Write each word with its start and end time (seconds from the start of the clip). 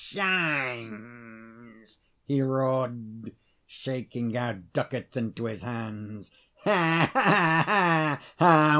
how 0.01 0.07
it 0.07 0.13
shines!" 0.81 1.99
he 2.25 2.41
roared, 2.41 3.33
shaking 3.67 4.35
out 4.35 4.73
ducats 4.73 5.15
into 5.15 5.45
his 5.45 5.61
hands: 5.61 6.31
"ha, 6.63 7.07
ha, 7.13 8.19
ha! 8.39 8.69